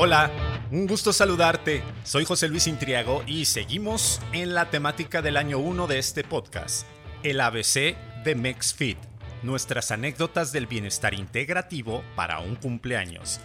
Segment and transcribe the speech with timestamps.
[0.00, 0.30] Hola,
[0.70, 1.82] un gusto saludarte.
[2.04, 6.86] Soy José Luis Intriago y seguimos en la temática del año 1 de este podcast,
[7.24, 8.96] el ABC de MexFit,
[9.42, 13.40] nuestras anécdotas del bienestar integrativo para un cumpleaños.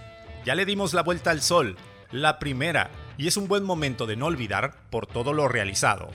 [0.46, 1.76] Ya le dimos la vuelta al sol,
[2.12, 6.12] la primera, y es un buen momento de no olvidar por todo lo realizado.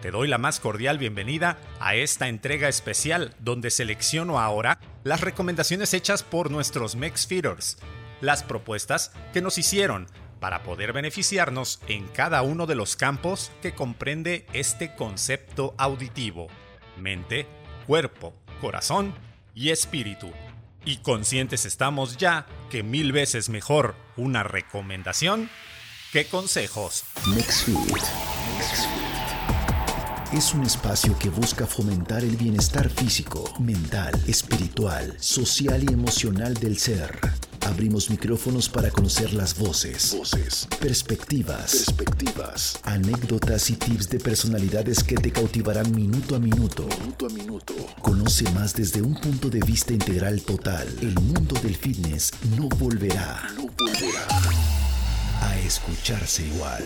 [0.00, 5.92] Te doy la más cordial bienvenida a esta entrega especial donde selecciono ahora las recomendaciones
[5.92, 7.76] hechas por nuestros MexFeeders,
[8.22, 10.06] las propuestas que nos hicieron
[10.40, 16.48] para poder beneficiarnos en cada uno de los campos que comprende este concepto auditivo,
[16.98, 17.46] mente,
[17.86, 19.14] cuerpo, corazón
[19.54, 20.32] y espíritu.
[20.84, 25.48] Y conscientes estamos ya que mil veces mejor una recomendación
[26.12, 27.04] que consejos.
[30.32, 36.78] Es un espacio que busca fomentar el bienestar físico, mental, espiritual, social y emocional del
[36.78, 37.20] ser.
[37.66, 45.14] Abrimos micrófonos para conocer las voces, voces, perspectivas, perspectivas, anécdotas y tips de personalidades que
[45.14, 46.86] te cautivarán minuto a minuto.
[47.00, 47.74] Minuto a minuto.
[48.00, 50.88] Conoce más desde un punto de vista integral total.
[51.00, 54.26] El mundo del fitness no volverá, no volverá
[55.40, 56.84] a escucharse igual.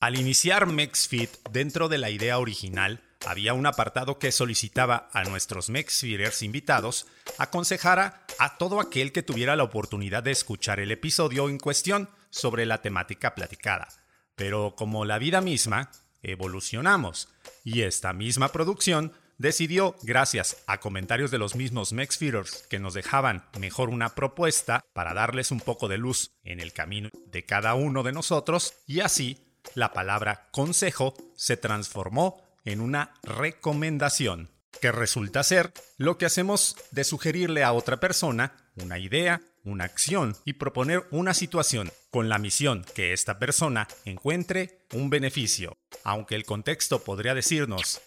[0.00, 5.70] Al iniciar MexFit dentro de la idea original, había un apartado que solicitaba a nuestros
[5.70, 7.06] MexFeeders invitados
[7.38, 12.66] aconsejara a todo aquel que tuviera la oportunidad de escuchar el episodio en cuestión sobre
[12.66, 13.88] la temática platicada.
[14.34, 15.90] Pero como la vida misma,
[16.22, 17.28] evolucionamos
[17.64, 23.44] y esta misma producción decidió, gracias a comentarios de los mismos MexFeeders que nos dejaban
[23.58, 28.02] mejor una propuesta para darles un poco de luz en el camino de cada uno
[28.02, 29.38] de nosotros y así
[29.74, 37.04] la palabra consejo se transformó en una recomendación, que resulta ser lo que hacemos de
[37.04, 42.84] sugerirle a otra persona una idea, una acción y proponer una situación con la misión
[42.94, 48.00] que esta persona encuentre un beneficio, aunque el contexto podría decirnos,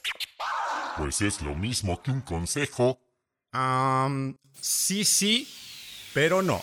[0.97, 2.99] pues es lo mismo que un consejo.
[4.61, 5.47] sí, sí,
[6.13, 6.61] pero no.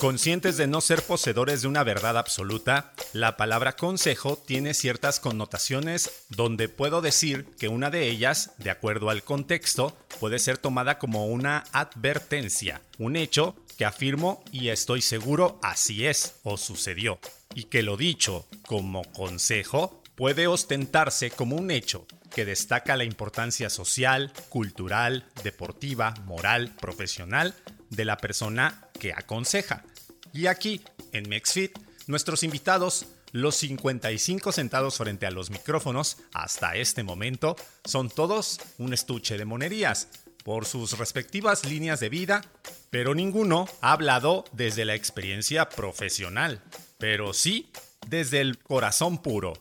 [0.00, 6.24] Conscientes de no ser poseedores de una verdad absoluta, la palabra consejo tiene ciertas connotaciones
[6.28, 11.26] donde puedo decir que una de ellas, de acuerdo al contexto, puede ser tomada como
[11.26, 17.18] una advertencia, un hecho que afirmo y estoy seguro así es o sucedió,
[17.56, 23.68] y que lo dicho como consejo puede ostentarse como un hecho que destaca la importancia
[23.68, 27.56] social, cultural, deportiva, moral, profesional
[27.90, 29.84] de la persona que aconseja.
[30.32, 37.02] Y aquí, en MexFit, nuestros invitados, los 55 sentados frente a los micrófonos hasta este
[37.02, 40.08] momento, son todos un estuche de monerías
[40.44, 42.42] por sus respectivas líneas de vida,
[42.90, 46.62] pero ninguno ha hablado desde la experiencia profesional,
[46.98, 47.70] pero sí
[48.06, 49.52] desde el corazón puro.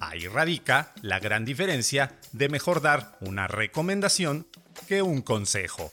[0.00, 4.46] Ahí radica la gran diferencia de mejor dar una recomendación
[4.86, 5.90] que un consejo.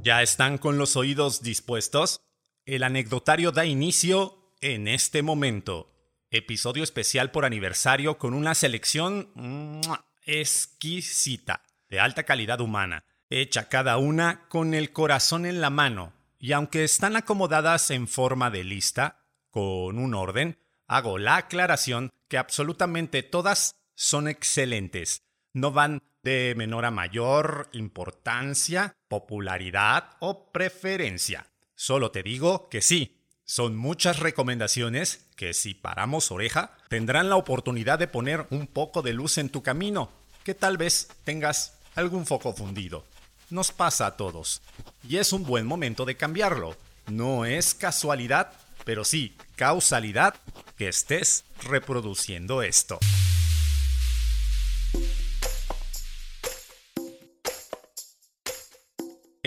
[0.00, 2.22] ¿Ya están con los oídos dispuestos?
[2.64, 5.92] El anecdotario da inicio en este momento.
[6.30, 9.80] Episodio especial por aniversario con una selección
[10.22, 16.12] exquisita, de alta calidad humana, hecha cada una con el corazón en la mano.
[16.38, 22.38] Y aunque están acomodadas en forma de lista, con un orden, hago la aclaración que
[22.38, 25.22] absolutamente todas son excelentes.
[25.52, 31.46] No van de menor a mayor importancia, popularidad o preferencia.
[31.74, 37.98] Solo te digo que sí, son muchas recomendaciones que si paramos oreja tendrán la oportunidad
[37.98, 40.10] de poner un poco de luz en tu camino,
[40.44, 43.04] que tal vez tengas algún foco fundido.
[43.50, 44.60] Nos pasa a todos.
[45.08, 46.76] Y es un buen momento de cambiarlo.
[47.06, 48.52] No es casualidad,
[48.84, 50.34] pero sí causalidad
[50.76, 52.98] que estés reproduciendo esto.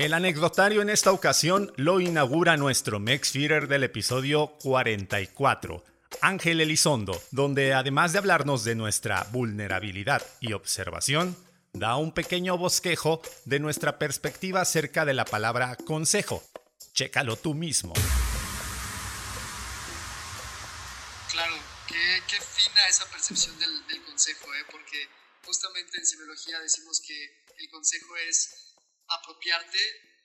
[0.02, 5.86] El anecdotario en esta ocasión lo inaugura nuestro MexFeeder del episodio 44,
[6.22, 11.38] Ángel Elizondo, donde además de hablarnos de nuestra vulnerabilidad y observación,
[11.74, 16.44] da un pequeño bosquejo de nuestra perspectiva acerca de la palabra consejo.
[16.94, 17.94] Chécalo tú mismo.
[21.32, 21.54] Claro,
[21.88, 24.66] qué, fina esa percepción del, consejo, ¿eh?
[24.72, 25.08] porque
[25.46, 28.71] justamente en psicología decimos que el consejo es
[29.20, 29.80] apropiarte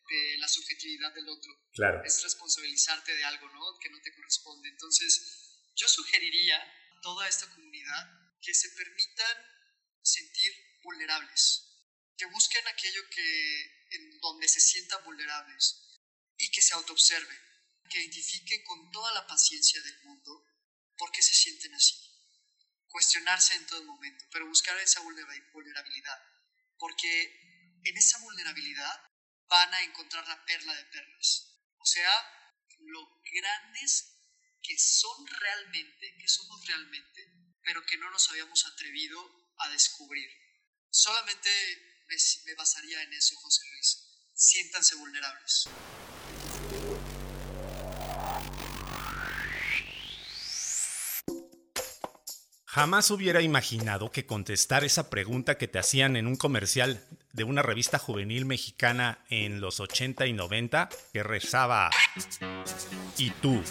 [0.09, 1.53] de la subjetividad del otro.
[1.73, 2.03] Claro.
[2.05, 3.79] Es responsabilizarte de algo, ¿no?
[3.81, 4.69] Que no te corresponde.
[4.69, 9.37] Entonces, yo sugeriría a toda esta comunidad que se permitan
[10.03, 10.53] sentir
[10.83, 11.65] vulnerables,
[12.17, 16.01] que busquen aquello que en donde se sientan vulnerables
[16.39, 17.39] y que se autoobserven,
[17.91, 20.47] que identifiquen con toda la paciencia del mundo
[20.97, 21.95] por qué se sienten así.
[22.89, 26.23] Cuestionarse en todo momento, pero buscar esa vulnerabilidad,
[26.79, 27.46] porque
[27.89, 29.01] en esa vulnerabilidad
[29.49, 31.57] van a encontrar la perla de perlas.
[31.79, 32.11] O sea,
[32.81, 34.13] lo grandes
[34.63, 37.23] que son realmente, que somos realmente,
[37.63, 39.21] pero que no nos habíamos atrevido
[39.59, 40.29] a descubrir.
[40.91, 41.49] Solamente
[42.09, 44.03] me, basaría en eso, José Luis.
[44.35, 45.69] Siéntanse vulnerables.
[52.65, 57.03] Jamás hubiera imaginado que contestar esa pregunta que te hacían en un comercial
[57.37, 61.91] de una revista juvenil mexicana en los 80 y 90 que rezaba
[63.19, 63.63] ¿Y tú?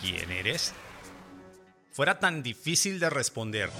[0.00, 0.72] ¿Quién eres?
[1.92, 3.70] Fuera tan difícil de responder.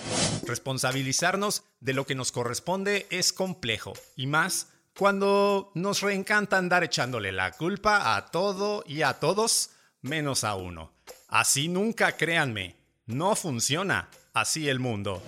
[0.47, 7.33] Responsabilizarnos de lo que nos corresponde es complejo, y más cuando nos reencanta andar echándole
[7.33, 9.71] la culpa a todo y a todos
[10.03, 10.93] menos a uno.
[11.29, 12.77] Así nunca, créanme,
[13.07, 15.23] no funciona así el mundo.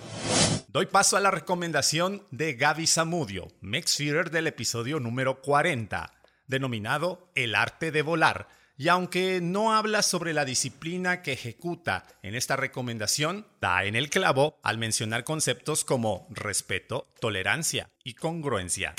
[0.73, 3.99] Doy paso a la recomendación de Gaby Zamudio, Max
[4.31, 6.11] del episodio número 40,
[6.47, 8.47] denominado El arte de volar.
[8.75, 14.09] Y aunque no habla sobre la disciplina que ejecuta en esta recomendación, da en el
[14.09, 18.95] clavo al mencionar conceptos como respeto, tolerancia y congruencia.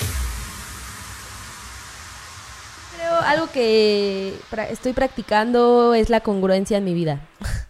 [2.95, 4.33] Creo algo que
[4.69, 7.27] estoy practicando es la congruencia en mi vida.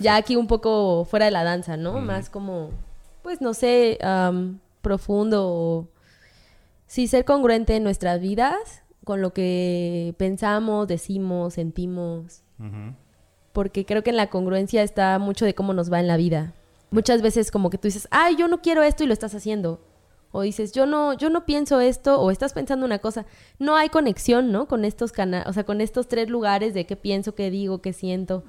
[0.00, 1.98] Ya aquí un poco fuera de la danza, ¿no?
[1.98, 2.72] Más como,
[3.22, 3.98] pues no sé,
[4.80, 5.88] profundo.
[6.86, 12.42] Sí, ser congruente en nuestras vidas con lo que pensamos, decimos, sentimos.
[13.52, 16.54] Porque creo que en la congruencia está mucho de cómo nos va en la vida.
[16.90, 19.80] Muchas veces como que tú dices, ay, yo no quiero esto y lo estás haciendo.
[20.30, 23.26] O dices, yo no, yo no pienso esto, o estás pensando una cosa.
[23.58, 24.66] No hay conexión, ¿no?
[24.66, 27.92] Con estos canales, o sea, con estos tres lugares de qué pienso, qué digo, qué
[27.92, 28.44] siento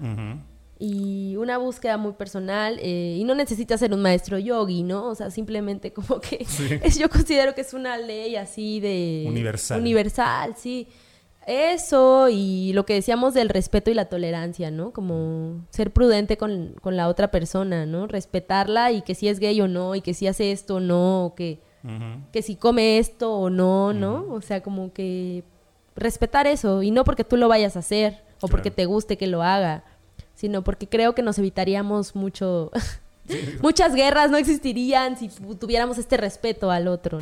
[0.85, 5.07] y una búsqueda muy personal eh, y no necesita ser un maestro yogi, ¿no?
[5.07, 6.45] O sea, simplemente como que
[6.83, 9.23] es, yo considero que es una ley así de...
[9.29, 9.79] Universal.
[9.79, 10.89] Universal, sí.
[11.47, 14.91] Eso y lo que decíamos del respeto y la tolerancia, ¿no?
[14.91, 18.07] Como ser prudente con, con la otra persona, ¿no?
[18.07, 21.27] Respetarla y que si es gay o no, y que si hace esto o no,
[21.27, 21.61] o que,
[22.33, 24.25] que si come esto o no, ¿no?
[24.33, 25.45] O sea, como que
[25.95, 29.27] respetar eso y no porque tú lo vayas a hacer o porque te guste que
[29.27, 29.85] lo haga
[30.35, 32.71] sino porque creo que nos evitaríamos mucho,
[33.61, 37.19] muchas guerras no existirían si tuviéramos este respeto al otro.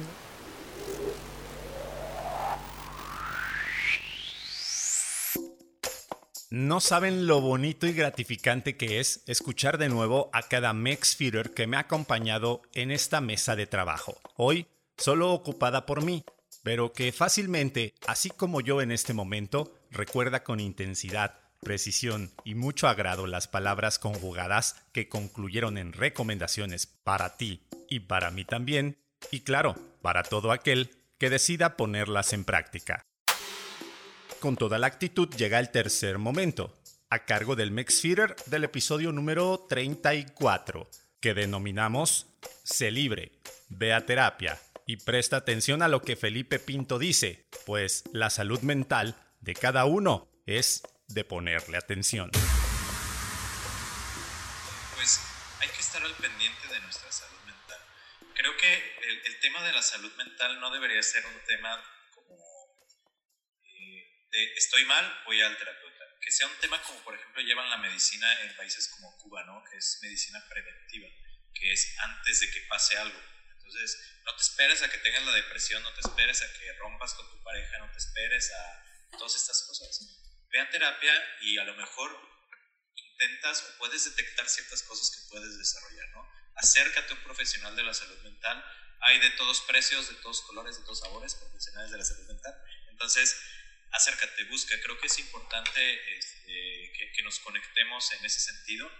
[6.50, 6.81] ¿no?
[6.81, 11.66] saben lo bonito y gratificante que es escuchar de nuevo a cada Mex Feeder que
[11.66, 14.18] me ha acompañado en esta mesa de trabajo.
[14.36, 14.68] Hoy
[14.98, 16.25] solo ocupada por mí,
[16.62, 22.88] pero que fácilmente, así como yo en este momento, recuerda con intensidad precisión y mucho
[22.88, 28.98] agrado las palabras conjugadas que concluyeron en recomendaciones para ti y para mí también,
[29.31, 33.06] y claro, para todo aquel que decida ponerlas en práctica.
[34.40, 36.75] Con toda la actitud llega el tercer momento,
[37.12, 42.28] a cargo del Mexfeeder del episodio número 34, que denominamos
[42.64, 43.33] Se libre,
[43.69, 48.62] ve a terapia y presta atención a lo que Felipe Pinto dice, pues la salud
[48.62, 52.31] mental de cada uno es de ponerle atención.
[54.95, 55.19] Pues
[55.59, 57.80] hay que estar al pendiente de nuestra salud mental.
[58.35, 62.35] Creo que el, tema de la salud mental no debería ser un tema como
[63.63, 66.06] eh, de estoy mal, voy al terapeuta.
[66.21, 69.63] Que sea un tema como por ejemplo llevan la medicina en países como Cuba, ¿no?
[69.69, 71.09] que es medicina preventiva,
[71.53, 73.19] que es antes de que pase algo.
[73.56, 77.13] Entonces, no te esperes a que tengas la depresión, no te esperes a que rompas
[77.15, 80.20] con tu pareja, no te esperes a todas estas cosas
[80.52, 82.31] ve a terapia y a lo mejor
[82.96, 86.28] intentas o puedes detectar ciertas cosas que puedes desarrollar, ¿no?
[86.56, 88.64] Acércate a un profesional de la salud mental.
[89.02, 92.54] Hay de todos precios, de todos colores, de todos sabores, profesionales de la salud mental.
[92.90, 93.36] Entonces,
[93.92, 94.80] acércate, busca.
[94.81, 98.92] Creo que es importante este, que, nos conectemos en ese sentido.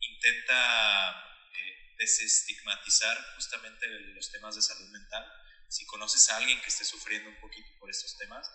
[0.00, 5.24] Intenta eh, desestigmatizar justamente los temas de salud mental.
[5.68, 8.50] Si conoces a alguien que esté sufriendo un poquito por estos temas,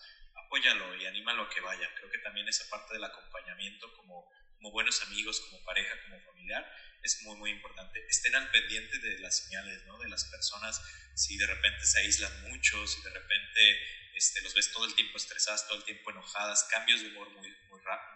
[0.50, 1.88] apóyalo y anímalo a que vaya.
[1.96, 4.28] Creo que también esa parte del acompañamiento como,
[4.72, 6.66] buenos amigos, como pareja, como familiar,
[7.04, 8.06] es muy, muy importante.
[8.10, 9.98] Estén al pendiente de las señales, ¿no?
[10.00, 10.82] De las personas,
[11.16, 15.18] si de repente se aíslan mucho, si de repente este, los ves todo el tiempo
[15.18, 17.56] estresadas, todo el tiempo enojadas, cambios de humor muy,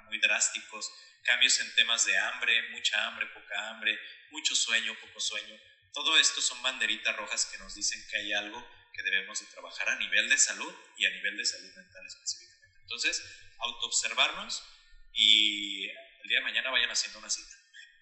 [0.05, 0.91] muy drásticos,
[1.23, 3.97] cambios en temas de hambre, mucha hambre, poca hambre,
[4.31, 5.57] mucho sueño, poco sueño.
[5.93, 9.89] Todo esto son banderitas rojas que nos dicen que hay algo que debemos de trabajar
[9.89, 12.79] a nivel de salud y a nivel de salud mental específicamente.
[12.81, 13.23] Entonces,
[13.59, 14.63] autoobservarnos
[15.13, 17.55] y el día de mañana vayan haciendo una cita.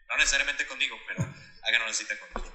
[0.09, 1.23] No necesariamente conmigo, pero
[1.63, 2.53] hagan una cita conmigo.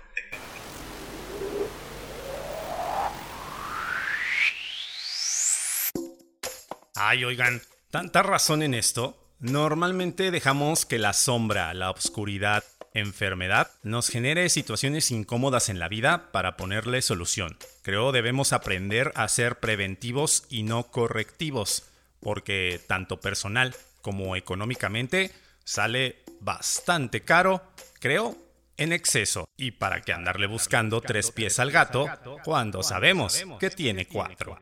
[6.94, 9.22] Ay, oigan, tanta razón en esto.
[9.38, 12.64] Normalmente dejamos que la sombra, la oscuridad,
[12.98, 17.56] enfermedad nos genere situaciones incómodas en la vida para ponerle solución.
[17.82, 21.84] Creo debemos aprender a ser preventivos y no correctivos,
[22.20, 25.30] porque tanto personal como económicamente
[25.64, 27.62] sale bastante caro,
[28.00, 28.36] creo,
[28.76, 29.48] en exceso.
[29.56, 32.06] Y para qué andarle buscando tres pies al gato
[32.44, 34.58] cuando sabemos que tiene cuatro.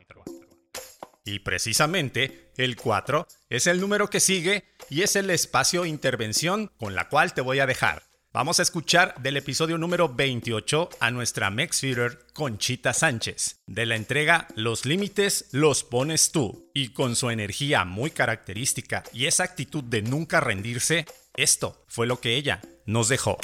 [1.25, 6.95] Y precisamente el 4 es el número que sigue y es el espacio intervención con
[6.95, 8.03] la cual te voy a dejar.
[8.37, 14.49] Vamos a escuchar del episodio número 28 a nuestra Feeder Conchita Sánchez, de la entrega
[14.57, 16.69] Los límites los pones tú.
[16.75, 22.19] Y con su energía muy característica y esa actitud de nunca rendirse, esto fue lo
[22.19, 23.39] que ella nos dejó.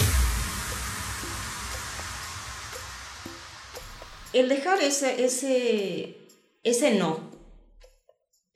[4.32, 6.16] El dejar ese, ese,
[6.64, 7.30] ese no,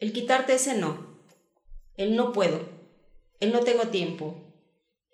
[0.01, 1.17] el quitarte ese no,
[1.97, 2.61] el no puedo,
[3.39, 4.44] el no tengo tiempo,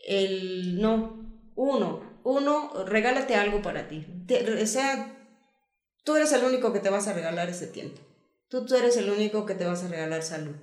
[0.07, 4.07] el no, uno, uno, regálate algo para ti.
[4.63, 5.17] o sea,
[6.05, 8.01] tú eres el único que te vas a regalar ese tiempo.
[8.49, 10.57] Tú, tú eres el único que te vas a regalar salud.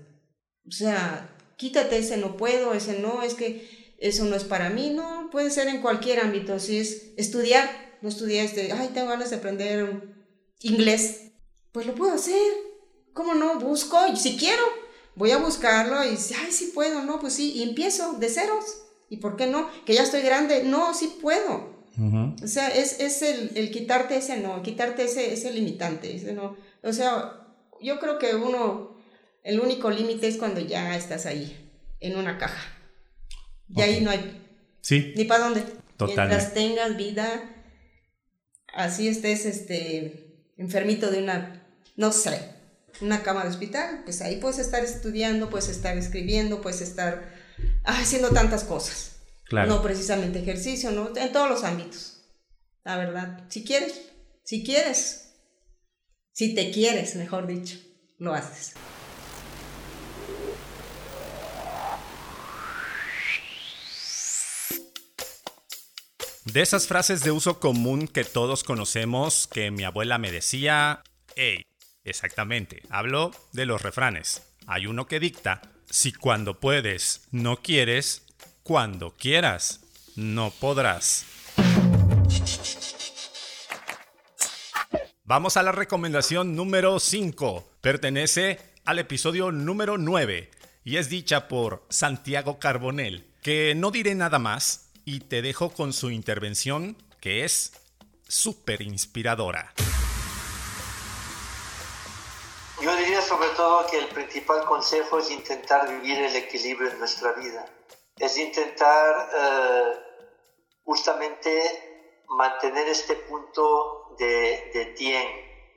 [0.67, 4.89] O sea, quítate ese no puedo, ese no, es que eso no es para mí,
[4.91, 6.59] no, puede ser en cualquier ámbito.
[6.59, 7.69] Si es estudiar,
[8.01, 10.03] no estudiaste, ay, tengo ganas de aprender
[10.61, 11.31] inglés,
[11.71, 12.41] pues lo puedo hacer.
[13.13, 13.59] ¿Cómo no?
[13.59, 14.61] Busco, si quiero,
[15.15, 18.86] voy a buscarlo y, ay, sí puedo, no, pues sí, y empiezo de ceros.
[19.09, 19.69] ¿Y por qué no?
[19.85, 20.63] Que ya estoy grande.
[20.63, 21.77] No, sí puedo.
[22.43, 26.15] O sea, es, es el, el, quitarte ese no, quitarte ese, ese limitante.
[26.15, 26.55] Ese no.
[26.83, 27.47] O sea,
[27.81, 28.95] yo creo que uno,
[29.43, 31.57] el único límite es cuando ya estás ahí,
[31.99, 32.71] en una caja.
[33.75, 34.43] Y ahí no hay.
[34.81, 35.13] Sí.
[35.15, 35.63] Ni para dónde.
[35.99, 37.55] Mientras tengas vida,
[38.73, 42.39] así estés este, enfermito de una, no sé,
[43.01, 47.36] una cama de hospital, pues ahí puedes estar estudiando, puedes estar escribiendo, puedes estar
[47.83, 49.17] haciendo tantas cosas.
[49.51, 51.15] No precisamente ejercicio, ¿no?
[51.15, 52.21] En todos los ámbitos.
[52.83, 54.01] La verdad, si quieres,
[54.43, 55.33] si quieres,
[56.33, 57.77] si te quieres, mejor dicho,
[58.17, 58.73] lo haces.
[66.45, 71.03] De esas frases de uso común que todos conocemos, que mi abuela me decía,
[71.35, 71.63] hey,
[72.05, 74.43] exactamente, hablo de los refranes.
[74.65, 78.23] Hay uno que dicta, si cuando puedes no quieres,
[78.63, 79.81] cuando quieras
[80.15, 81.25] no podrás.
[85.23, 87.71] Vamos a la recomendación número 5.
[87.81, 90.49] Pertenece al episodio número 9
[90.85, 95.91] y es dicha por Santiago Carbonell, que no diré nada más y te dejo con
[95.91, 97.73] su intervención que es
[98.27, 99.73] súper inspiradora.
[102.87, 107.33] Yo diría sobre todo que el principal consejo es intentar vivir el equilibrio en nuestra
[107.33, 107.65] vida.
[108.15, 109.99] Es intentar eh,
[110.85, 115.27] justamente mantener este punto de, de tien,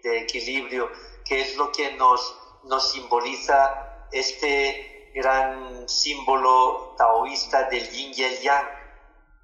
[0.04, 0.88] de equilibrio,
[1.24, 8.40] que es lo que nos, nos simboliza este gran símbolo taoísta del yin y el
[8.40, 8.68] yang.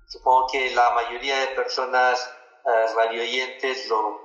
[0.06, 2.32] Supongo que la mayoría de personas
[2.64, 4.20] eh, radioyentes lo,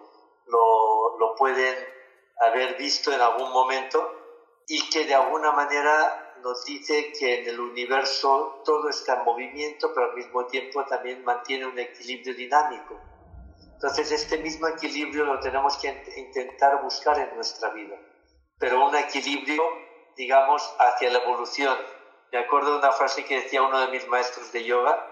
[0.45, 2.00] lo, lo pueden
[2.41, 4.17] haber visto en algún momento
[4.67, 9.93] y que de alguna manera nos dice que en el universo todo está en movimiento,
[9.93, 12.99] pero al mismo tiempo también mantiene un equilibrio dinámico.
[13.73, 17.95] Entonces este mismo equilibrio lo tenemos que intentar buscar en nuestra vida,
[18.57, 19.63] pero un equilibrio,
[20.15, 21.77] digamos, hacia la evolución.
[22.31, 25.05] Me acuerdo de una frase que decía uno de mis maestros de yoga,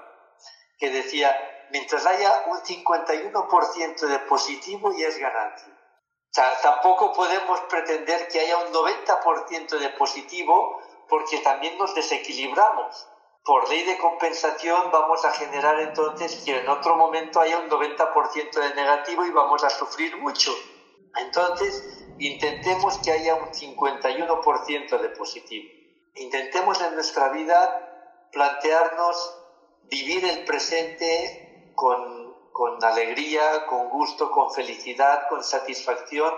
[0.80, 1.36] que decía,
[1.72, 5.79] mientras haya un 51% de positivo y es ganancia
[6.34, 13.08] tampoco podemos pretender que haya un 90% de positivo porque también nos desequilibramos.
[13.44, 18.52] Por ley de compensación vamos a generar entonces que en otro momento haya un 90%
[18.52, 20.52] de negativo y vamos a sufrir mucho.
[21.16, 21.84] Entonces,
[22.20, 25.68] intentemos que haya un 51% de positivo.
[26.16, 29.36] Intentemos en nuestra vida plantearnos
[29.84, 32.19] vivir el presente con
[32.60, 36.34] con alegría, con gusto, con felicidad, con satisfacción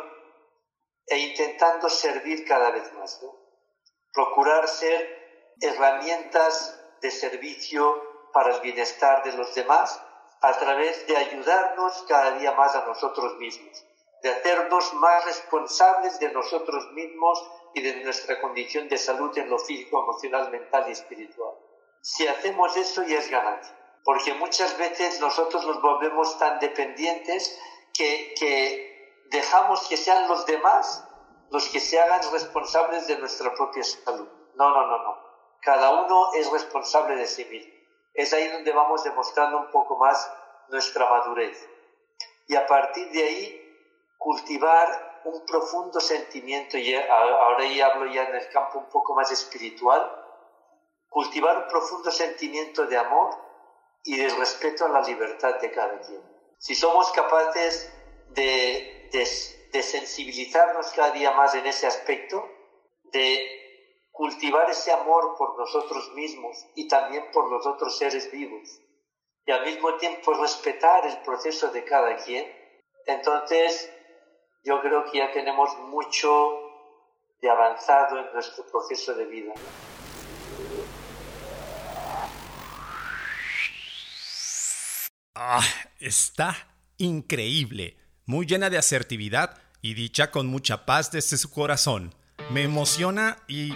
[1.08, 3.20] e intentando servir cada vez más.
[4.14, 10.00] Procurar ser herramientas de servicio para el bienestar de los demás
[10.42, 13.84] a través de ayudarnos cada día más a nosotros mismos,
[14.22, 19.58] de hacernos más responsables de nosotros mismos y de nuestra condición de salud en lo
[19.58, 21.56] físico, emocional, mental y espiritual.
[22.02, 27.60] Si hacemos eso ya es ganancia, porque muchas veces nosotros nos volvemos tan dependientes
[27.94, 31.04] que, que dejamos que sean los demás
[31.52, 34.28] los que se hagan responsables de nuestra propia salud.
[34.56, 35.18] No, no, no, no.
[35.62, 37.74] Cada uno es responsable de sí mismo.
[38.14, 40.32] Es ahí donde vamos demostrando un poco más
[40.70, 41.68] nuestra madurez.
[42.48, 43.78] Y a partir de ahí,
[44.18, 49.30] cultivar un profundo sentimiento, y ahora ya hablo ya en el campo un poco más
[49.32, 50.10] espiritual,
[51.10, 53.51] cultivar un profundo sentimiento de amor
[54.04, 56.22] y de respeto a la libertad de cada quien.
[56.58, 57.92] Si somos capaces
[58.30, 62.48] de, de sensibilizarnos cada día más en ese aspecto,
[63.12, 68.80] de cultivar ese amor por nosotros mismos y también por los otros seres vivos,
[69.46, 72.46] y al mismo tiempo respetar el proceso de cada quien,
[73.06, 73.92] entonces
[74.64, 76.72] yo creo que ya tenemos mucho
[77.42, 79.54] de avanzado en nuestro proceso de vida.
[85.44, 85.66] Ah,
[86.00, 86.56] está
[87.00, 92.14] increíble, muy llena de asertividad y dicha con mucha paz desde su corazón.
[92.52, 93.74] Me emociona y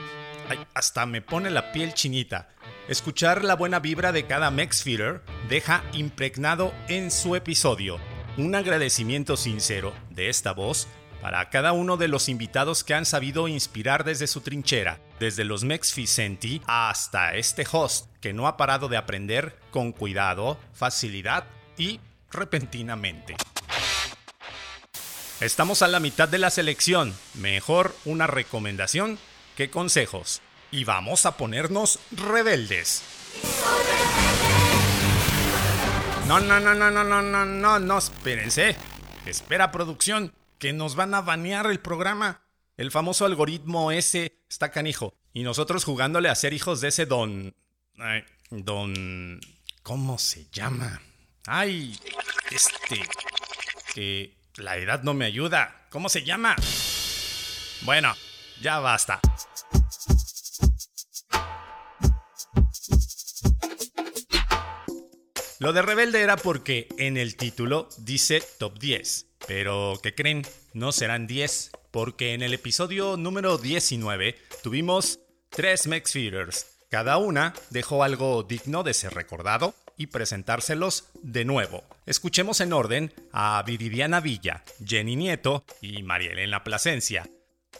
[0.75, 2.49] hasta me pone la piel chinita.
[2.87, 7.97] Escuchar la buena vibra de cada Feeder deja impregnado en su episodio
[8.37, 10.87] un agradecimiento sincero de esta voz
[11.19, 15.63] para cada uno de los invitados que han sabido inspirar desde su trinchera, desde los
[15.63, 21.45] Mexficenti hasta este host que no ha parado de aprender con cuidado, facilidad
[21.77, 21.99] y
[22.31, 23.35] repentinamente.
[25.39, 29.19] Estamos a la mitad de la selección, mejor una recomendación
[29.55, 30.41] qué consejos.
[30.71, 33.03] Y vamos a ponernos rebeldes.
[36.27, 38.75] No, no, no, no, no, no, no, no, no, espérense.
[39.27, 42.41] Espera, producción, que nos van a banear el programa.
[42.75, 45.13] El famoso algoritmo ese está canijo.
[45.31, 47.53] Y nosotros jugándole a ser hijos de ese don.
[47.97, 49.39] Ay, don.
[49.83, 51.01] ¿Cómo se llama?
[51.45, 51.97] Ay,
[52.51, 53.01] este.
[53.93, 55.87] Que la edad no me ayuda.
[55.89, 56.55] ¿Cómo se llama?
[57.83, 58.13] Bueno,
[58.61, 59.21] ya basta.
[65.59, 69.27] Lo de rebelde era porque en el título dice top 10.
[69.47, 70.45] Pero, ¿qué creen?
[70.73, 76.74] No serán 10, porque en el episodio número 19 tuvimos tres Max Feeders.
[76.95, 81.83] Cada una dejó algo digno de ser recordado y presentárselos de nuevo.
[82.05, 87.27] Escuchemos en orden a Viridiana Villa, Jenny Nieto y María Elena Plasencia,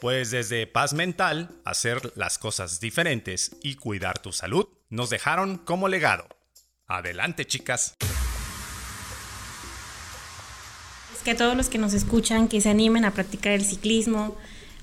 [0.02, 5.88] pues desde paz mental, hacer las cosas diferentes y cuidar tu salud nos dejaron como
[5.88, 6.28] legado.
[6.86, 7.96] Adelante, chicas.
[11.14, 14.36] Es que a todos los que nos escuchan, que se animen a practicar el ciclismo,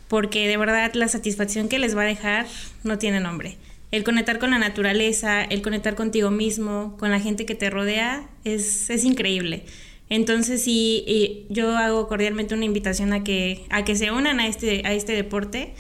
[0.08, 2.48] porque de verdad la satisfacción que les va a dejar
[2.82, 3.60] no tiene nombre.
[3.94, 8.28] El conectar con la naturaleza, el conectar contigo mismo, con la gente que te rodea,
[8.44, 9.66] es, es increíble.
[10.10, 14.82] Entonces sí, yo hago cordialmente una invitación a que, a que se unan a este,
[14.88, 15.76] a este deporte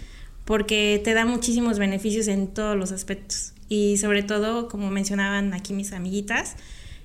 [0.45, 3.53] porque te da muchísimos beneficios en todos los aspectos.
[3.67, 6.55] Y sobre todo, como mencionaban aquí mis amiguitas,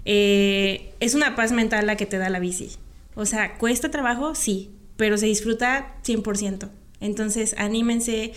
[0.05, 2.73] eh, es una paz mental la que te da la bici.
[3.15, 6.69] O sea, cuesta trabajo, sí, pero se disfruta 100%.
[7.01, 8.35] Entonces, anímense.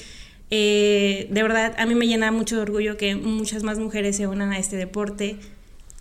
[0.52, 4.28] Eh, de verdad, a mí me llena mucho de orgullo que muchas más mujeres se
[4.28, 5.38] unan a este deporte.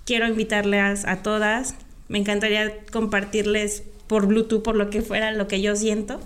[0.05, 1.77] Quiero invitarlas a todas
[2.11, 6.21] me encantaría compartirles por Bluetooth, por lo que fuera, lo que yo siento,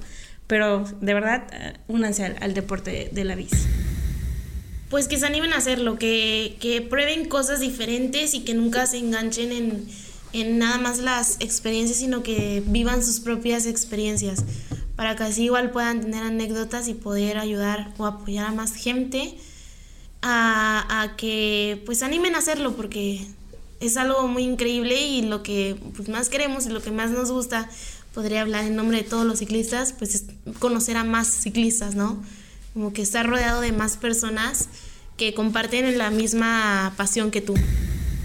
[0.47, 3.55] pero de verdad, eh, únanse al, deporte de la bici.
[4.89, 8.97] Pues que se animen a hacerlo, que, que prueben cosas diferentes y que nunca se
[8.97, 9.87] enganchen en,
[10.33, 14.43] en nada más las experiencias, sino que vivan sus propias experiencias,
[14.96, 19.35] para que así igual puedan tener anécdotas y poder ayudar o apoyar a más gente
[20.22, 23.26] a, a que pues animen a hacerlo, porque
[23.80, 27.30] es algo muy increíble y lo que pues, más queremos y lo que más nos
[27.30, 27.68] gusta,
[28.14, 30.24] podría hablar en nombre de todos los ciclistas, pues es
[30.59, 32.22] conocer a más ciclistas, ¿no?
[32.72, 34.68] Como que estar rodeado de más personas
[35.16, 37.54] que comparten la misma pasión que tú.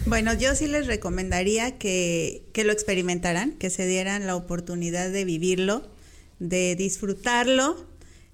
[0.05, 5.25] Bueno, yo sí les recomendaría que, que lo experimentaran, que se dieran la oportunidad de
[5.25, 5.83] vivirlo,
[6.39, 7.87] de disfrutarlo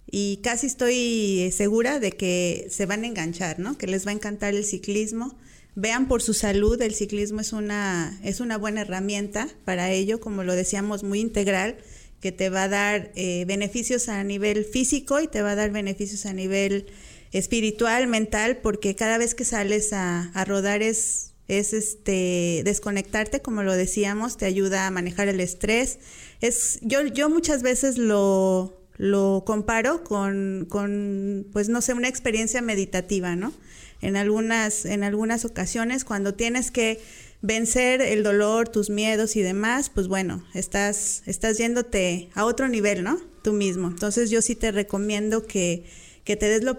[0.10, 3.78] y casi estoy segura de que se van a enganchar, ¿no?
[3.78, 5.36] Que les va a encantar el ciclismo
[5.76, 10.44] vean por su salud, el ciclismo es una, es una buena herramienta para ello, como
[10.44, 11.78] lo decíamos, muy integral,
[12.22, 15.72] que te va a dar eh, beneficios a nivel físico y te va a dar
[15.72, 16.88] beneficios a nivel
[17.34, 23.74] espiritual, mental, porque cada vez que sales a, rodar es es este desconectarte, como lo
[23.74, 26.00] decíamos, te ayuda a manejar el estrés.
[26.42, 32.62] Es, yo, yo muchas veces lo, lo comparo con, con, pues no sé, una experiencia
[32.62, 33.54] meditativa, ¿no?
[34.02, 37.00] En algunas, en algunas ocasiones, cuando tienes que
[37.42, 43.04] vencer el dolor, tus miedos y demás, pues bueno, estás, estás yéndote a otro nivel,
[43.04, 43.20] ¿no?
[43.44, 43.88] Tú mismo.
[43.88, 45.86] Entonces yo sí te recomiendo que,
[46.24, 46.78] que te des la,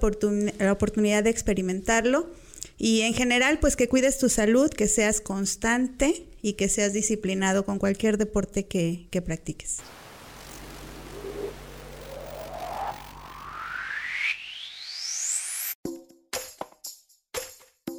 [0.59, 2.29] la oportunidad de experimentarlo
[2.79, 7.65] y en general, pues que cuides tu salud, que seas constante y que seas disciplinado
[7.65, 9.79] con cualquier deporte que, que practiques.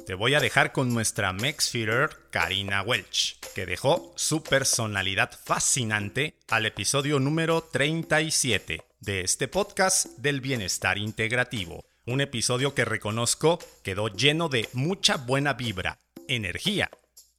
[0.06, 6.64] Te voy a dejar con nuestra Mexfeeder Karina Welch, que dejó su personalidad fascinante al
[6.64, 11.87] episodio número 37 de este podcast del bienestar integrativo.
[12.08, 16.88] Un episodio que reconozco quedó lleno de mucha buena vibra, energía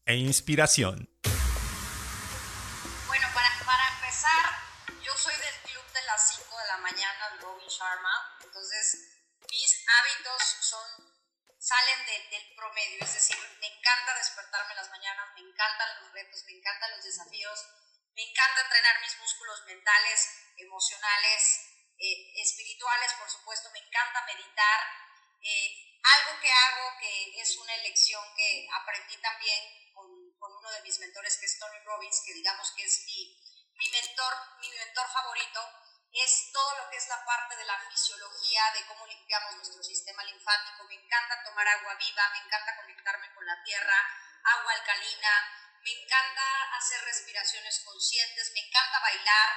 [0.06, 1.10] e inspiración.
[3.08, 4.46] Bueno, para, para empezar,
[5.02, 8.14] yo soy del club de las 5 de la mañana, de Robin Sharma,
[8.46, 9.10] entonces
[9.50, 10.86] mis hábitos son
[11.58, 16.46] salen del promedio, es decir, me encanta despertarme en las mañanas, me encantan los retos,
[16.46, 17.58] me encantan los desafíos,
[18.14, 21.69] me encanta entrenar mis músculos mentales, emocionales,
[22.00, 24.82] eh, espirituales, por supuesto, me encanta meditar.
[25.42, 30.08] Eh, algo que hago que es una elección que aprendí también con,
[30.40, 33.38] con, uno de mis mentores, que es Tony Robbins, que digamos que es mi,
[33.76, 35.60] mi, mentor, mi mentor favorito,
[36.12, 40.24] es todo lo que es la parte de la fisiología, de cómo limpiamos nuestro sistema
[40.24, 40.86] linfático.
[40.86, 43.98] Me encanta tomar agua viva, me encanta conectarme con la tierra,
[44.44, 45.32] agua alcalina,
[45.82, 49.50] me encanta hacer respiraciones conscientes, me encanta bailar,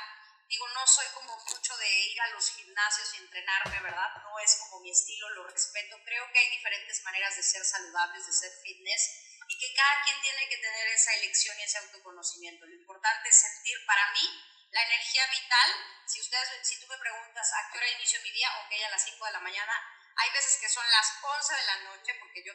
[0.52, 4.08] digo, no soy como mucho de ir a los gimnasios y entrenarme, ¿verdad?
[4.22, 5.96] No es como mi estilo, lo respeto.
[6.04, 9.02] Creo que hay diferentes maneras de ser saludables, de ser fitness
[9.48, 12.66] y que cada quien tiene que tener esa elección y ese autoconocimiento.
[12.66, 14.28] Lo importante es sentir para mí
[14.70, 15.70] la energía vital.
[16.06, 19.04] Si ustedes, si tú me preguntas a qué hora inicio mi día, ok, a las
[19.04, 19.72] 5 de la mañana,
[20.16, 22.52] hay veces que son las 11 de la noche porque yo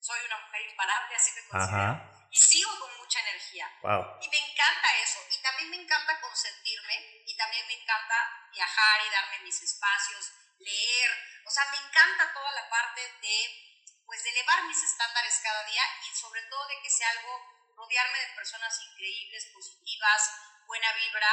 [0.00, 3.70] soy una mujer imparable, así que considero y sigo con mucha energía.
[4.20, 5.20] Y me encanta eso.
[5.30, 11.10] Y también me encanta consentirme también me encanta viajar y darme mis espacios, leer.
[11.46, 13.64] O sea, me encanta toda la parte de
[14.04, 18.18] pues de elevar mis estándares cada día y sobre todo de que sea algo, rodearme
[18.18, 20.32] de personas increíbles, positivas,
[20.66, 21.28] buena vibra,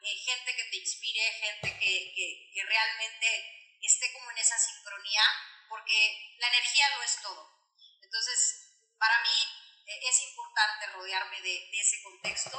[0.00, 5.22] eh, gente que te inspire, gente que, que, que realmente esté como en esa sincronía,
[5.68, 7.54] porque la energía lo es todo.
[8.00, 12.56] Entonces, para mí, eh, es importante rodearme de, ese contexto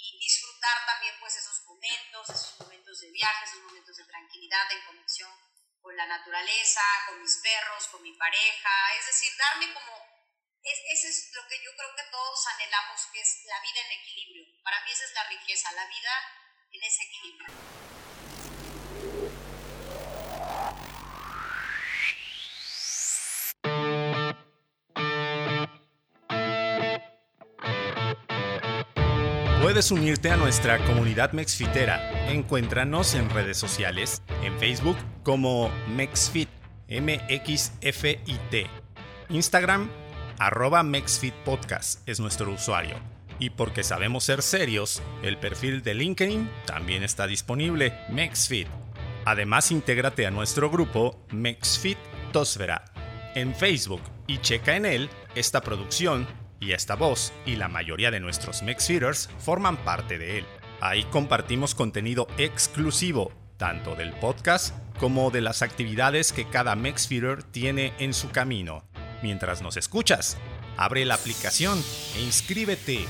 [0.00, 4.84] y disfrutar también pues esos momentos, esos momentos de viaje, esos momentos de tranquilidad, de
[4.84, 5.30] conexión
[5.80, 9.96] con la naturaleza, con mis perros, con mi pareja, es decir, darme como,
[10.62, 14.00] es, ese es lo que yo creo que todos anhelamos, que es la vida en
[14.00, 14.62] equilibrio.
[14.62, 16.12] Para mí esa es la riqueza, la vida
[16.72, 17.87] en ese equilibrio.
[29.68, 32.30] Puedes unirte a nuestra comunidad mexfitera.
[32.32, 36.48] Encuéntranos en redes sociales, en Facebook como Mexfit,
[36.88, 38.66] M-X-F-I-T.
[39.28, 39.90] Instagram,
[40.38, 42.96] arroba Mexfit Podcast es nuestro usuario.
[43.38, 48.68] Y porque sabemos ser serios, el perfil de LinkedIn también está disponible, Mexfit.
[49.26, 51.98] Además, intégrate a nuestro grupo Mexfit
[52.32, 52.86] Tosfera
[53.34, 56.26] en Facebook y checa en él esta producción
[56.60, 60.44] y esta voz y la mayoría de nuestros Mexfeeders forman parte de él.
[60.80, 67.92] Ahí compartimos contenido exclusivo, tanto del podcast como de las actividades que cada Mexfeeder tiene
[67.98, 68.84] en su camino.
[69.22, 70.36] Mientras nos escuchas,
[70.76, 71.82] abre la aplicación
[72.16, 73.06] e inscríbete.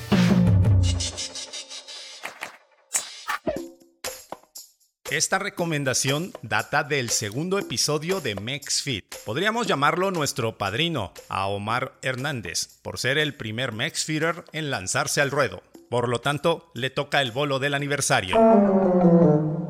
[5.11, 9.08] Esta recomendación data del segundo episodio de MexFit.
[9.29, 15.31] Podríamos llamarlo nuestro padrino, a Omar Hernández, por ser el primer MexFeeder en lanzarse al
[15.31, 15.62] ruedo.
[15.91, 18.41] Por lo tanto, le toca el bolo del aniversario.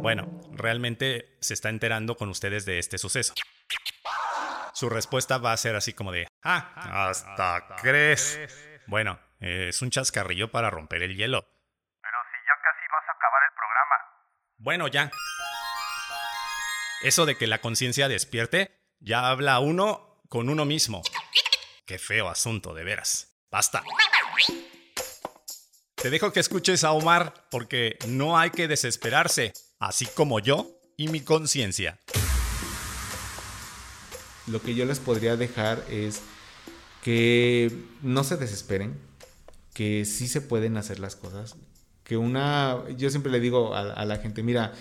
[0.01, 3.35] Bueno, realmente se está enterando con ustedes de este suceso.
[4.75, 8.39] Su respuesta va a ser así como de, ah, hasta crees.
[8.87, 11.45] Bueno, es un chascarrillo para romper el hielo.
[14.59, 15.11] Bueno, ya.
[17.03, 21.03] Eso de que la conciencia despierte, ya habla uno con uno mismo.
[21.87, 23.35] Qué feo asunto, de veras.
[23.51, 23.83] Basta.
[25.95, 31.09] Te dejo que escuches a Omar porque no hay que desesperarse, así como yo y
[31.09, 31.99] mi conciencia.
[34.47, 36.23] Lo que yo les podría dejar es
[37.03, 38.99] que no se desesperen,
[39.75, 41.57] que sí se pueden hacer las cosas,
[42.05, 44.73] que una, yo siempre le digo a, la gente, mira,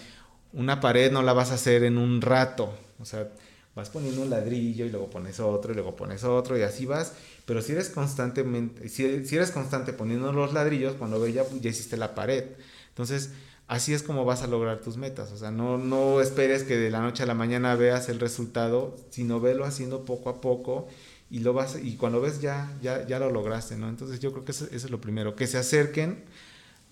[0.54, 3.30] una pared no la vas a hacer en un rato, o sea,
[3.78, 7.14] vas poniendo un ladrillo y luego pones otro y luego pones otro y así vas,
[7.46, 11.96] pero si eres constantemente, si, eres constante poniendo los ladrillos, cuando ve ya, ya hiciste
[11.96, 12.44] la pared.
[12.90, 13.32] Entonces,
[13.68, 15.32] así es como vas a lograr tus metas.
[15.32, 18.98] O sea, no, no esperes que de la noche a la mañana veas el resultado,
[19.12, 20.88] sino velo haciendo poco a poco
[21.30, 23.90] y lo vas y cuando ves ya ya ya lo lograste, ¿no?
[23.90, 26.24] Entonces yo creo que eso, es lo primero, que se acerquen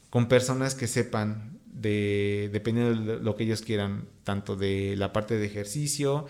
[0.09, 5.37] con personas que sepan de dependiendo de lo que ellos quieran, tanto de la parte
[5.37, 6.27] de ejercicio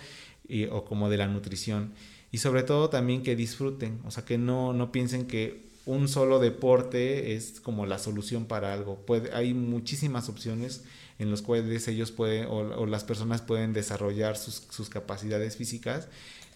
[0.72, 1.94] o como de la nutrición
[2.32, 6.40] y sobre todo también que disfruten, o sea, que no no piensen que un solo
[6.40, 9.06] deporte es como la solución para algo.
[9.34, 10.84] Hay muchísimas opciones
[11.20, 16.08] en las cuales ellos pueden o, las personas pueden desarrollar sus, sus, capacidades físicas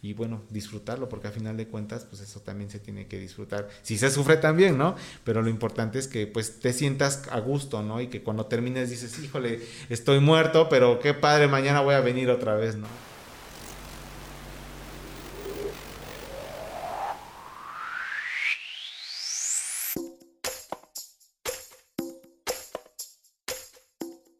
[0.01, 3.69] y bueno, disfrutarlo, porque a final de cuentas, pues eso también se tiene que disfrutar.
[3.81, 4.95] Si se sufre también, ¿no?
[5.25, 8.01] Pero lo importante es que pues te sientas a gusto, ¿no?
[8.01, 12.29] Y que cuando termines dices, híjole, estoy muerto, pero qué padre, mañana voy a venir
[12.29, 12.87] otra vez, ¿no?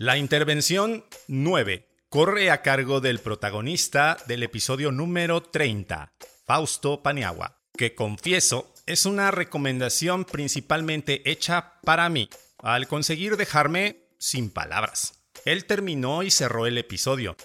[0.01, 6.13] La intervención 9 corre a cargo del protagonista del episodio número 30,
[6.45, 14.51] Fausto Paniagua, que confieso es una recomendación principalmente hecha para mí, al conseguir dejarme sin
[14.51, 15.25] palabras.
[15.43, 17.35] Él terminó y cerró el episodio,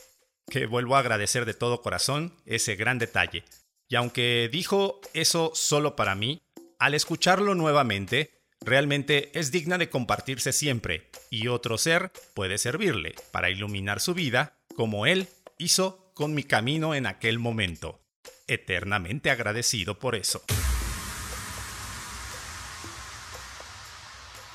[0.49, 3.43] que vuelvo a agradecer de todo corazón ese gran detalle.
[3.89, 6.41] Y aunque dijo eso solo para mí,
[6.79, 8.34] al escucharlo nuevamente,
[8.65, 14.57] realmente es digna de compartirse siempre y otro ser puede servirle para iluminar su vida
[14.75, 18.01] como él hizo con mi camino en aquel momento.
[18.47, 20.45] Eternamente agradecido por eso.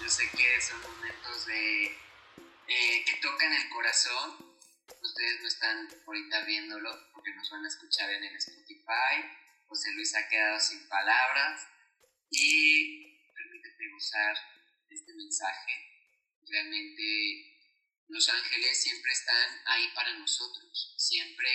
[0.01, 4.55] Yo sé que son momentos de eh, que tocan el corazón.
[5.01, 9.25] Ustedes no están ahorita viéndolo porque nos van a escuchar en el Spotify.
[9.67, 11.67] José Luis ha quedado sin palabras
[12.31, 13.08] y
[13.95, 14.35] usar
[14.89, 15.71] este mensaje.
[16.47, 17.49] Realmente
[18.07, 21.49] los ángeles siempre están ahí para nosotros, siempre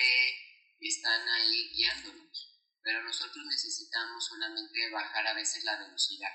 [0.80, 6.32] están ahí guiándonos, pero nosotros necesitamos solamente bajar a veces la velocidad.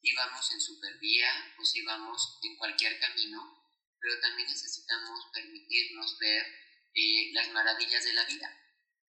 [0.00, 3.64] Si vamos en supervía o si vamos en cualquier camino,
[4.00, 6.46] pero también necesitamos permitirnos ver
[6.94, 8.60] eh, las maravillas de la vida.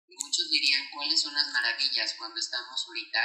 [0.06, 3.20] Y muchos dirían, ¿cuáles son las maravillas cuando estamos ahorita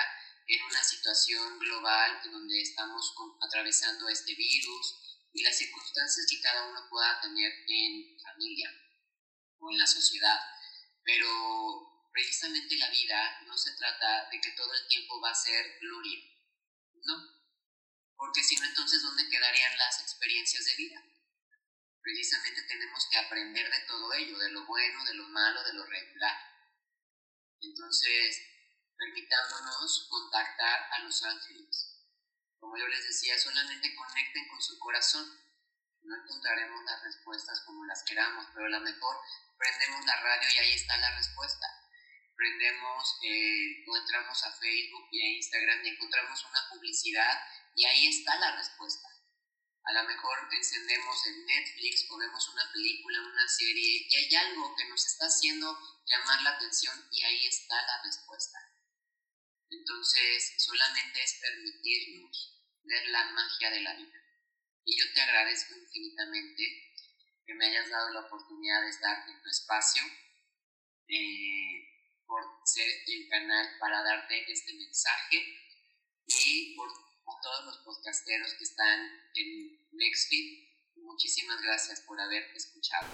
[0.50, 6.66] en una situación global en donde estamos atravesando este virus y las circunstancias que cada
[6.68, 8.74] uno pueda tener en familia
[9.60, 10.40] o en la sociedad.
[11.04, 15.78] Pero precisamente la vida no se trata de que todo el tiempo va a ser
[15.82, 16.20] gloria,
[17.06, 17.40] ¿no?
[18.18, 21.04] Porque si no, entonces, ¿dónde quedarían las experiencias de vida?
[22.02, 25.86] Precisamente tenemos que aprender de todo ello, de lo bueno, de lo malo, de lo
[25.86, 26.38] regular.
[27.62, 28.49] Entonces,
[29.00, 31.96] permitándonos contactar a los ángeles.
[32.60, 35.26] Como yo les decía, solamente conecten con su corazón.
[36.02, 39.18] No encontraremos las respuestas como las queramos, pero a lo mejor
[39.58, 41.66] prendemos la radio y ahí está la respuesta.
[42.36, 47.40] Prendemos eh, o entramos a Facebook y a Instagram y encontramos una publicidad
[47.76, 49.08] y ahí está la respuesta.
[49.84, 54.76] A lo mejor encendemos en Netflix o vemos una película, una serie y hay algo
[54.76, 58.69] que nos está haciendo llamar la atención y ahí está la respuesta.
[59.70, 64.24] Entonces, solamente es permitirnos ver la magia de la vida.
[64.86, 66.94] Y yo te agradezco infinitamente
[67.46, 70.04] que me hayas dado la oportunidad de estar en tu espacio,
[71.08, 71.90] eh,
[72.26, 75.44] por ser el canal para darte este mensaje
[76.28, 76.90] y por
[77.42, 80.70] todos los podcasteros que están en Nextfit.
[80.96, 83.08] Muchísimas gracias por haber escuchado.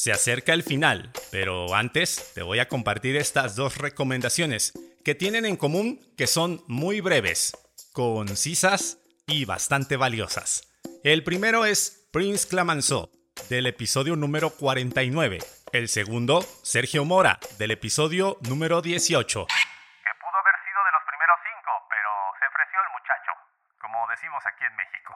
[0.00, 4.72] Se acerca el final, pero antes te voy a compartir estas dos recomendaciones
[5.04, 7.54] que tienen en común que son muy breves,
[7.92, 10.62] concisas y bastante valiosas.
[11.04, 13.10] El primero es Prince Clamanzó,
[13.50, 15.36] del episodio número 49.
[15.70, 19.46] El segundo, Sergio Mora, del episodio número 18.
[19.48, 22.10] Que pudo haber sido de los primeros cinco, pero
[22.40, 23.32] se ofreció el muchacho,
[23.78, 25.12] como decimos aquí en México.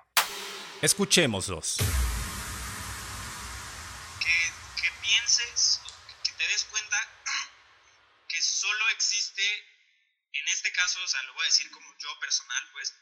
[0.82, 1.78] Escuchémoslos.
[6.22, 6.98] que te des cuenta
[8.28, 9.42] que solo existe,
[10.32, 12.94] en este caso, o sea, lo voy a decir como yo personal, pues,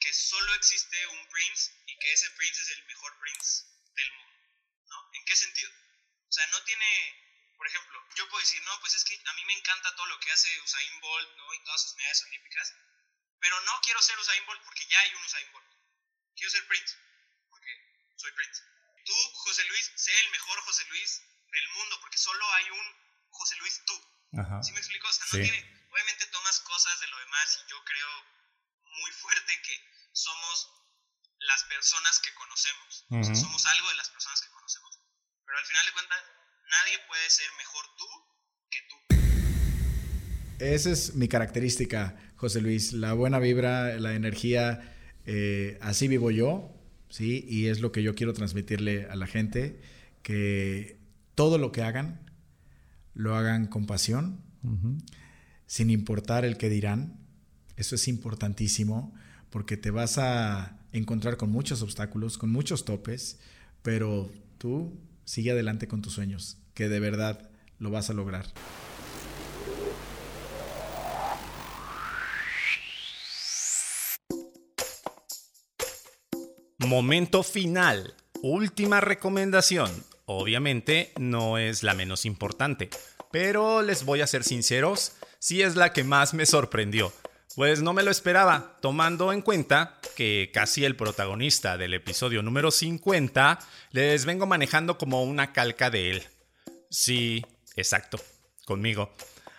[0.00, 4.38] que solo existe un Prince y que ese Prince es el mejor Prince del mundo,
[4.88, 5.10] ¿no?
[5.12, 5.70] ¿En qué sentido?
[6.28, 9.44] O sea, no tiene, por ejemplo, yo puedo decir, no, pues es que a mí
[9.44, 11.54] me encanta todo lo que hace Usain Bolt, ¿no?
[11.54, 12.74] Y todas sus medallas olímpicas,
[13.40, 15.66] pero no quiero ser Usain Bolt porque ya hay un Usain Bolt.
[16.36, 16.94] Quiero ser Prince,
[17.50, 17.72] porque
[18.16, 18.62] soy Prince.
[19.04, 22.86] Tú, José Luis, sé el mejor José Luis del mundo, porque solo hay un
[23.30, 23.96] José Luis tú.
[24.38, 24.62] Ajá.
[24.62, 25.06] ¿Sí me explico?
[25.08, 25.38] O sea, Sí.
[25.38, 28.24] no tiene, obviamente tomas cosas de lo demás y yo creo
[28.82, 30.72] muy fuerte que somos
[31.38, 33.04] las personas que conocemos.
[33.10, 34.98] O sea, somos algo de las personas que conocemos.
[35.44, 36.24] Pero al final de cuentas,
[36.66, 38.35] nadie puede ser mejor tú
[38.70, 40.64] que tú.
[40.64, 42.92] Esa es mi característica, José Luis.
[42.92, 46.74] La buena vibra, la energía, eh, así vivo yo,
[47.08, 47.44] ¿sí?
[47.48, 49.80] Y es lo que yo quiero transmitirle a la gente,
[50.22, 50.98] que
[51.34, 52.20] todo lo que hagan,
[53.14, 54.40] lo hagan con pasión,
[55.66, 57.18] sin importar el que dirán.
[57.76, 59.14] Eso es importantísimo
[59.50, 63.38] porque te vas a encontrar con muchos obstáculos, con muchos topes,
[63.82, 68.46] pero tú sigue adelante con tus sueños, que de verdad lo vas a lograr.
[76.78, 78.14] Momento final.
[78.42, 79.90] Última recomendación.
[80.26, 82.90] Obviamente no es la menos importante,
[83.32, 87.12] pero les voy a ser sinceros, sí es la que más me sorprendió.
[87.54, 92.70] Pues no me lo esperaba, tomando en cuenta que casi el protagonista del episodio número
[92.70, 93.58] 50
[93.92, 96.22] les vengo manejando como una calca de él.
[96.90, 97.44] Sí,
[97.76, 98.18] exacto,
[98.64, 99.12] conmigo.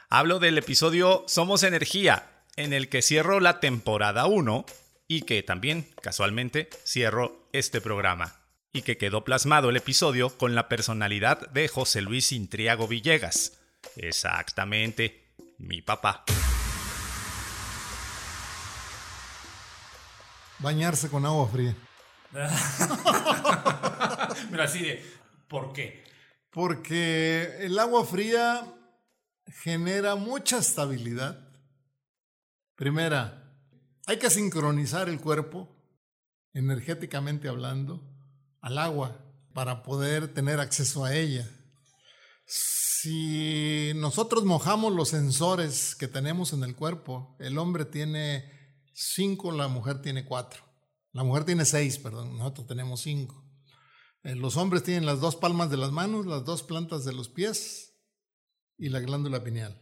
[0.09, 4.65] Hablo del episodio Somos Energía, en el que cierro la temporada 1
[5.07, 8.41] y que también, casualmente, cierro este programa.
[8.73, 13.59] Y que quedó plasmado el episodio con la personalidad de José Luis Intriago Villegas.
[13.95, 16.25] Exactamente, mi papá.
[20.59, 21.75] Bañarse con agua fría.
[24.51, 25.03] Pero así de,
[25.47, 26.06] ¿por qué?
[26.57, 28.65] Porque el agua fría
[29.61, 31.37] genera mucha estabilidad.
[32.73, 33.55] Primera,
[34.07, 35.69] hay que sincronizar el cuerpo,
[36.53, 38.01] energéticamente hablando,
[38.59, 41.47] al agua para poder tener acceso a ella.
[42.47, 48.51] Si nosotros mojamos los sensores que tenemos en el cuerpo, el hombre tiene
[48.95, 50.63] cinco, la mujer tiene cuatro.
[51.11, 53.46] La mujer tiene seis, perdón, nosotros tenemos cinco.
[54.23, 57.29] Eh, Los hombres tienen las dos palmas de las manos, las dos plantas de los
[57.29, 57.93] pies
[58.77, 59.81] y la glándula pineal.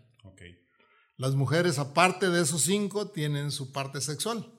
[1.18, 4.52] Las mujeres, aparte de esos cinco, tienen su parte sexual.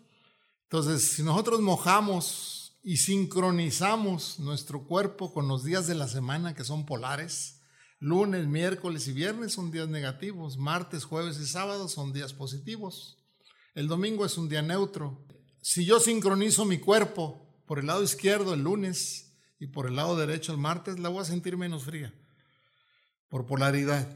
[0.62, 6.64] Entonces, si nosotros mojamos y sincronizamos nuestro cuerpo con los días de la semana que
[6.64, 7.60] son polares,
[7.98, 13.18] lunes, miércoles y viernes son días negativos, martes, jueves y sábados son días positivos,
[13.74, 15.26] el domingo es un día neutro.
[15.60, 19.25] Si yo sincronizo mi cuerpo por el lado izquierdo el lunes
[19.59, 22.12] y por el lado derecho el martes, la voy a sentir menos fría,
[23.29, 24.09] por polaridad.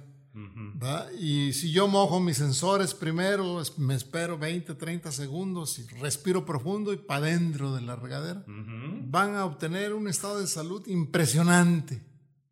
[0.83, 1.13] ¿va?
[1.19, 6.93] Y si yo mojo mis sensores primero, me espero 20, 30 segundos y respiro profundo
[6.93, 12.03] y para dentro de la regadera, van a obtener un estado de salud impresionante.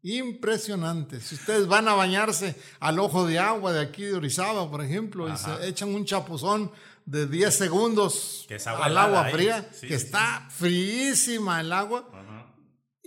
[0.03, 1.21] Impresionante.
[1.21, 5.33] Si ustedes van a bañarse al ojo de agua de aquí de Orizaba, por ejemplo,
[5.33, 6.71] y se echan un chapuzón
[7.05, 9.33] de 10 segundos al agua ahí.
[9.33, 12.09] fría, Sí, que sí, está fríísima el agua,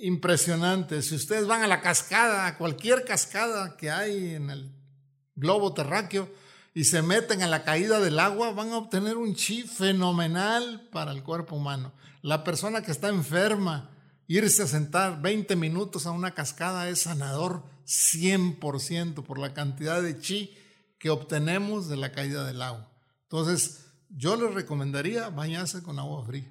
[0.01, 1.01] impresionante.
[1.01, 4.71] Si ustedes van a la cascada, a cualquier cascada que hay en el
[5.35, 6.29] globo terráqueo
[6.73, 11.11] y se meten a la caída del agua, van a obtener un chi fenomenal para
[11.11, 11.93] el cuerpo humano.
[12.21, 13.89] La persona que está enferma,
[14.27, 20.19] irse a sentar 20 minutos a una cascada es sanador 100% por la cantidad de
[20.19, 20.55] chi
[20.97, 22.89] que obtenemos de la caída del agua.
[23.23, 26.47] Entonces, yo les recomendaría bañarse con agua fría.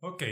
[0.00, 0.22] Ok.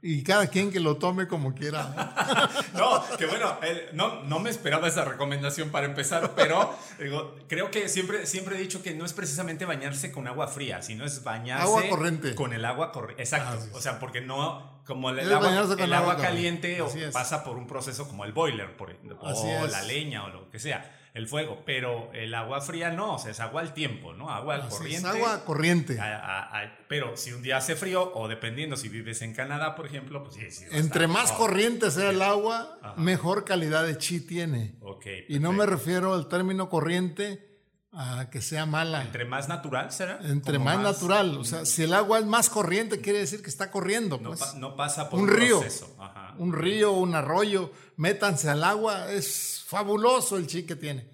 [0.00, 2.48] Y cada quien que lo tome como quiera.
[2.74, 3.58] No, que bueno,
[3.92, 8.60] no, no me esperaba esa recomendación para empezar, pero digo, creo que siempre, siempre he
[8.60, 12.34] dicho que no es precisamente bañarse con agua fría, sino es bañarse Agua corriente.
[12.36, 13.22] con el agua corriente.
[13.22, 13.58] Exacto.
[13.76, 18.24] O sea, porque no, como el, agua, el caliente o pasa por un proceso como
[18.24, 19.72] el boiler, por, o Así es.
[19.72, 23.30] la leña o lo que sea, el fuego, pero el agua fría no, o sea,
[23.32, 24.30] es agua al tiempo, ¿no?
[24.30, 25.08] Agua al Así es, corriente.
[25.08, 26.00] agua corriente.
[26.00, 29.74] A- a- a- pero si un día hace frío, o dependiendo si vives en Canadá,
[29.74, 30.64] por ejemplo, pues sí, sí.
[30.70, 32.94] Entre más corriente sea el agua, Ajá.
[32.96, 34.76] mejor calidad de chi tiene.
[34.80, 37.46] Ok, Y no me refiero al término corriente
[37.90, 39.02] a que sea mala.
[39.02, 40.20] Entre más natural será.
[40.22, 41.38] Entre más, natural.
[41.38, 44.18] O sea, si el agua es más corriente, quiere decir que está corriendo.
[44.18, 44.40] No, pues.
[44.40, 45.64] pa- no pasa por un un, río.
[45.98, 46.34] Ajá.
[46.38, 49.10] Un río, un arroyo, métanse al agua.
[49.10, 51.06] Es fabuloso el chi que tiene.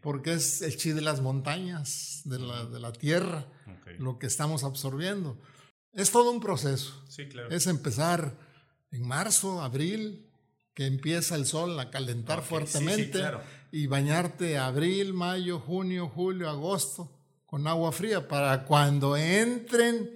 [0.00, 3.46] Porque es el chi de las montañas, de la, de la tierra,
[3.98, 5.38] lo que estamos absorbiendo.
[5.92, 7.04] Es todo un proceso.
[7.08, 7.50] Sí, claro.
[7.50, 8.38] Es empezar
[8.90, 10.26] en marzo, abril,
[10.72, 13.42] que empieza el sol a calentar Ok, sí, sí, fuertemente claro.
[13.70, 17.10] y bañarte abril, mayo, junio, julio, agosto
[17.44, 20.10] con agua fría para cuando entren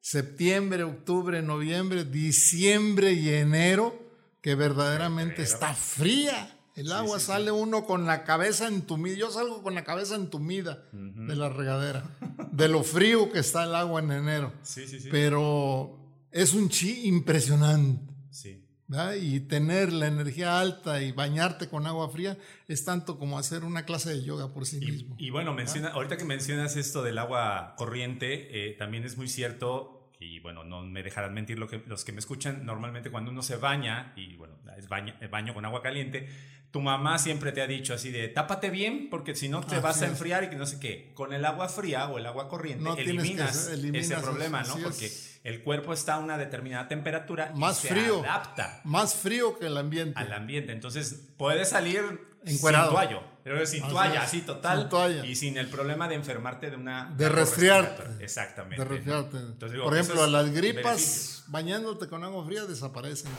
[0.00, 3.94] septiembre, octubre, noviembre, diciembre y enero,
[4.40, 6.55] que verdaderamente está fría.
[6.76, 9.16] El agua sale uno con la cabeza entumida.
[9.16, 12.04] Yo salgo con la cabeza entumida de la regadera,
[12.52, 14.52] de lo frío que está el agua en enero.
[14.62, 15.08] Sí, sí, sí.
[15.10, 15.98] Pero
[16.30, 18.12] es un chi impresionante.
[18.30, 18.62] Sí.
[18.88, 19.14] ¿verdad?
[19.14, 22.36] Y tener la energía alta y bañarte con agua fría
[22.68, 25.16] es tanto como hacer una clase de yoga por sí mismo.
[25.18, 29.95] Y bueno, menciona, ahorita que mencionas esto del agua corriente, eh, también es muy cierto,
[30.18, 33.42] y bueno, no me dejarán mentir lo que, los que me escuchan, normalmente cuando uno
[33.42, 36.28] se baña, y bueno, es baño, baño con agua caliente,
[36.70, 40.02] tu mamá siempre te ha dicho así de, tápate bien, porque si no te vas
[40.02, 41.12] a enfriar y que no sé qué.
[41.14, 44.62] Con el agua fría o el agua corriente No tienes que eliminas, eliminas ese problema,
[44.62, 44.76] ¿no?
[44.76, 44.82] es.
[44.82, 45.10] Porque
[45.44, 48.20] el cuerpo está a una determinada temperatura Más y se frío.
[48.20, 50.18] adapta Más frío que el ambiente.
[50.18, 50.72] al ambiente.
[50.72, 52.02] Entonces, puedes salir
[52.46, 52.86] Encuerado.
[52.86, 54.78] sin toallo, pero sin Así toalla, es, así total.
[54.80, 55.26] sin toalla.
[55.26, 57.12] Y sin el problema de enfermarte de una.
[57.16, 58.24] De resfriarte.
[58.24, 58.76] Exactamente.
[58.82, 58.94] De ¿no?
[58.94, 59.36] resfriarte.
[59.38, 61.44] Entonces, digo, Por ejemplo, las gripas, beneficios.
[61.48, 63.32] bañándote con agua fría, desaparecen.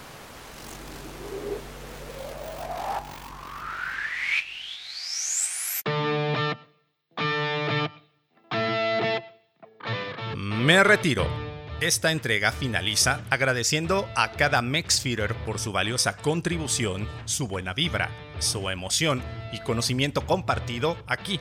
[10.36, 11.47] Me retiro.
[11.80, 18.10] Esta entrega finaliza agradeciendo a cada Mexfeeder por su valiosa contribución, su buena vibra,
[18.40, 19.22] su emoción
[19.54, 21.40] y conocimiento compartido aquí,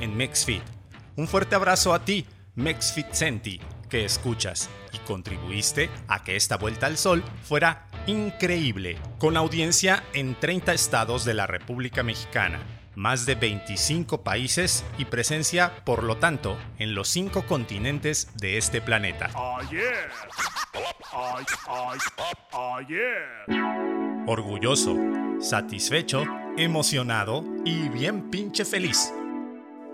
[0.00, 0.62] en MexFit.
[1.14, 2.26] Un fuerte abrazo a ti,
[2.56, 9.36] MexFit Senti, que escuchas y contribuiste a que esta vuelta al sol fuera increíble, con
[9.36, 12.58] audiencia en 30 estados de la República Mexicana,
[12.96, 18.80] más de 25 países y presencia, por lo tanto, en los cinco continentes de este
[18.80, 19.30] planeta.
[19.34, 20.10] Oh yeah.
[22.88, 24.24] Yeah.
[24.26, 24.96] Orgulloso,
[25.40, 26.24] satisfecho,
[26.56, 29.12] emocionado y bien pinche feliz.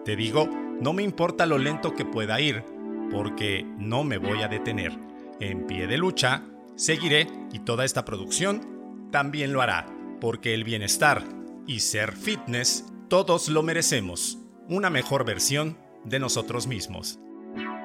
[0.04, 0.48] Te digo,
[0.80, 2.64] no me importa lo lento que pueda ir,
[3.10, 4.98] porque no me voy a detener.
[5.38, 6.42] En pie de lucha,
[6.76, 9.86] seguiré y toda esta producción también lo hará,
[10.20, 11.22] porque el bienestar
[11.66, 14.38] y ser fitness, todos lo merecemos.
[14.70, 17.18] Una mejor versión de nosotros mismos.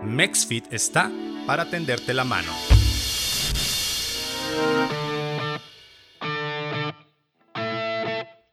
[0.02, 1.12] MexFit está
[1.46, 2.50] para tenderte la mano.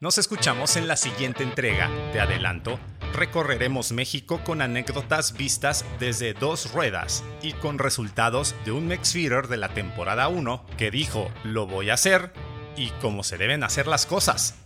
[0.01, 1.89] Nos escuchamos en la siguiente entrega.
[2.13, 2.81] Te adelanto,
[3.13, 9.59] recorreremos México con anécdotas vistas desde dos ruedas y con resultados de un Mexfeeder de
[9.59, 12.33] la temporada 1 que dijo lo voy a hacer
[12.77, 14.57] y cómo se deben hacer las cosas.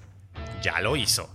[0.63, 1.29] Ya lo hizo.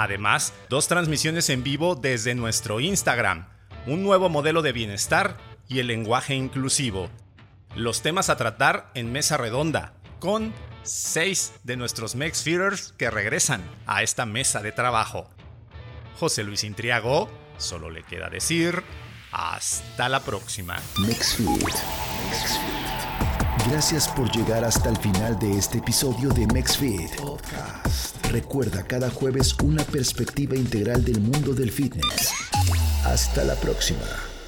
[0.00, 3.50] Además, dos transmisiones en vivo desde nuestro Instagram,
[3.86, 5.36] un nuevo modelo de bienestar
[5.68, 7.10] y el lenguaje inclusivo.
[7.74, 14.02] Los temas a tratar en mesa redonda, con seis de nuestros Mexfeeders que regresan a
[14.02, 15.28] esta mesa de trabajo.
[16.18, 18.82] José Luis Intriago, solo le queda decir
[19.32, 20.80] hasta la próxima.
[23.68, 28.26] Gracias por llegar hasta el final de este episodio de MexFit Podcast.
[28.30, 32.32] Recuerda cada jueves una perspectiva integral del mundo del fitness.
[33.04, 34.39] Hasta la próxima.